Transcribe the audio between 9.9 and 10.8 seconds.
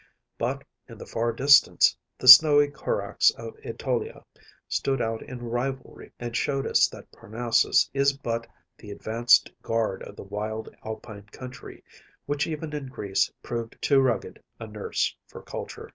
of the wild